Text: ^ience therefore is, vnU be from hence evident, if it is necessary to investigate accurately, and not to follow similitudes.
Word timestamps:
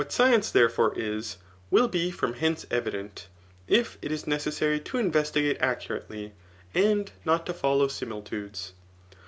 ^ience 0.01 0.51
therefore 0.51 0.93
is, 0.95 1.37
vnU 1.71 1.91
be 1.91 2.09
from 2.09 2.33
hence 2.33 2.65
evident, 2.71 3.27
if 3.67 3.99
it 4.01 4.11
is 4.11 4.25
necessary 4.25 4.79
to 4.79 4.97
investigate 4.97 5.57
accurately, 5.59 6.33
and 6.73 7.11
not 7.23 7.45
to 7.45 7.53
follow 7.53 7.87
similitudes. 7.87 8.71